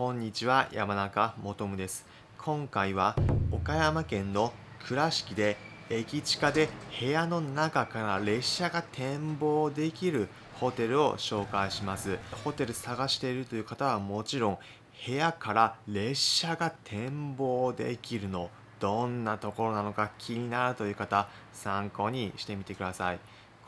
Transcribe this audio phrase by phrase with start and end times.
[0.00, 2.06] こんにちは山中もとむです。
[2.38, 3.14] 今回は
[3.52, 4.54] 岡山県の
[4.86, 5.58] 倉敷で
[5.90, 12.16] 駅地下で部屋の中から列車が展望できるホテルを紹介します。
[12.44, 14.58] ホテル探しているという方はもちろん
[15.06, 18.48] 部屋から列車が展望できるの
[18.78, 23.18] どんなところなのか気になるという方参考にしてみてください。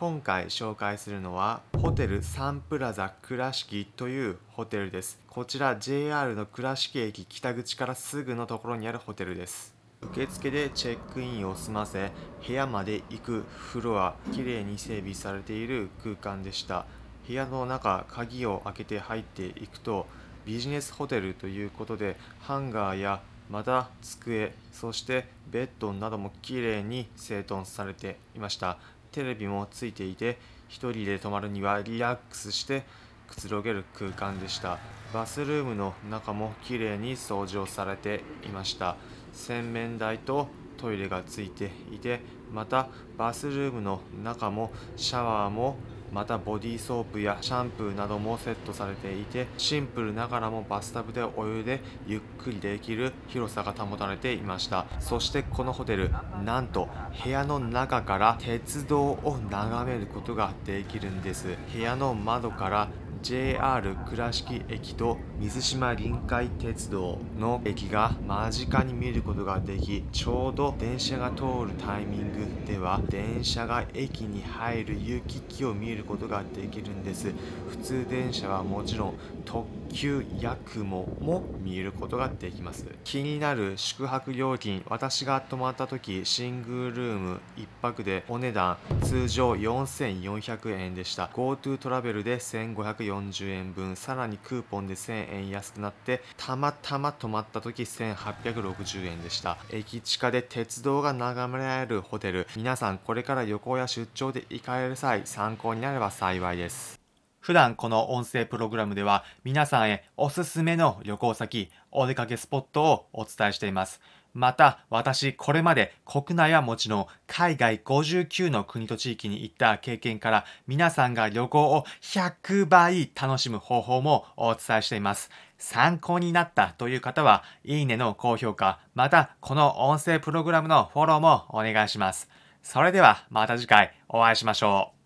[0.00, 5.20] 今回紹介するのはホテルサンプラザ倉敷というホテルです。
[5.28, 9.74] こちら JR の倉敷駅北口からすぐのところにあるホテルです。
[10.00, 12.12] 受付でチェックインを済ませ
[12.46, 16.86] 部屋まで行くフロアきれいに整備されている空間でした。
[17.28, 20.06] 部屋の中鍵を開けて入っていくと
[20.46, 28.78] ビジネスホテルということでハンガーやまた机そしてベッドなどもきれいに整頓されていました。
[29.12, 30.38] テレビもついていて
[30.68, 32.84] 1人で泊まるにはリラックスして
[33.28, 34.78] くつろげる空間でした。
[35.12, 38.96] バスルームの中もきれいに掃除をされていました。
[39.32, 42.20] 洗面台とトイレがついていて
[42.52, 45.76] またバスルームの中もシャワーも
[46.12, 54.86] またボディーソープやシャンプーなどもセットされていてシンプルながらもバスタブでお湯でゆっくりできる広さが保たれていました。
[54.98, 56.10] そしてこのホテル
[56.44, 56.88] なんと
[57.24, 61.56] 部屋の中から鉄道を眺めることができるんです。
[61.72, 62.88] 部屋の窓から
[63.22, 77.32] JR 倉敷駅と水島臨海鉄道の駅が間近に見ることができちょうど電車が通るタイミングでは電車が駅に入る行き来を見ることができるんです。
[77.68, 82.86] 普通電車はもちろん特急やくもも見ることができます。
[83.04, 91.26] 気になる宿泊料金私が泊まった時シングルルーム1泊でお値段通常4400円でした。
[91.34, 99.58] GoTo トラベルで1540 40円分さらにクーポンで1000円安くなってたまたま泊まった時1860円でした。
[99.70, 102.46] 駅地下で鉄道が眺められるホテル。
[102.56, 106.99] 皆さんこれから旅行や出張で行かれる際参考になれば幸いです。
[107.40, 114.00] 普段この音声プログラムでは皆さんへおすすめの旅行先、お出かけスポットをお伝えしています。
[114.32, 125.30] また、私、これまで国内はもちろん海外59の国と地域に行った経験から皆さんが旅行を100倍楽しむ方法もお伝えしています。
[125.58, 132.28] 参考になったという方は、いいねの高評価、またこの音声プログラムのフォローもお願いします。
[132.62, 134.99] それではまた次回お会いしましょう。